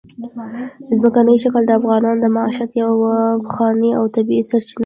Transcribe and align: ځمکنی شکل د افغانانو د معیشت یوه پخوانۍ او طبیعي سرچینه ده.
ځمکنی 0.97 1.35
شکل 1.43 1.61
د 1.65 1.71
افغانانو 1.79 2.21
د 2.23 2.27
معیشت 2.35 2.71
یوه 2.83 3.13
پخوانۍ 3.45 3.91
او 3.99 4.03
طبیعي 4.15 4.43
سرچینه 4.49 4.77
ده. 4.77 4.79